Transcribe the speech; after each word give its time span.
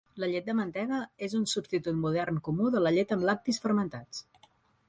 La 0.21 0.27
llet 0.29 0.45
de 0.45 0.53
mantega 0.59 1.01
és 1.27 1.35
un 1.39 1.43
substitut 1.51 1.99
modern 2.05 2.41
comú 2.49 2.73
de 2.77 2.85
la 2.87 2.95
llet 2.97 3.17
amb 3.17 3.29
lactis 3.31 3.63
fermentats. 3.67 4.27